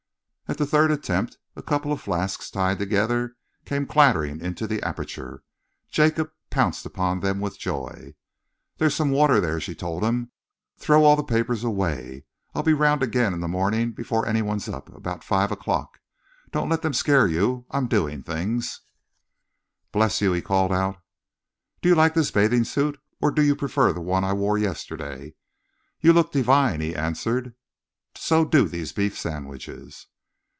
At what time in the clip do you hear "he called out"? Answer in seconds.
20.33-20.97